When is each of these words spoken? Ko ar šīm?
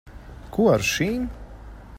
Ko 0.55 0.65
ar 0.77 0.85
šīm? 0.93 1.29